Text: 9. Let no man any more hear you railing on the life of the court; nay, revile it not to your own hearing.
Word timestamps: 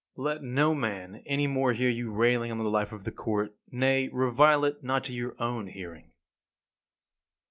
9. 0.17 0.25
Let 0.25 0.41
no 0.41 0.73
man 0.73 1.21
any 1.27 1.45
more 1.45 1.73
hear 1.73 1.87
you 1.91 2.11
railing 2.11 2.49
on 2.51 2.57
the 2.57 2.63
life 2.71 2.91
of 2.91 3.03
the 3.03 3.11
court; 3.11 3.55
nay, 3.69 4.07
revile 4.11 4.65
it 4.65 4.83
not 4.83 5.03
to 5.03 5.13
your 5.13 5.35
own 5.37 5.67
hearing. 5.67 6.09